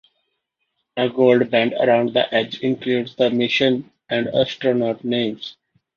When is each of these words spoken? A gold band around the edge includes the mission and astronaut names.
A 0.97 1.09
gold 1.09 1.51
band 1.51 1.73
around 1.73 2.13
the 2.13 2.33
edge 2.33 2.61
includes 2.61 3.13
the 3.15 3.29
mission 3.29 3.91
and 4.09 4.29
astronaut 4.29 5.03
names. 5.03 5.57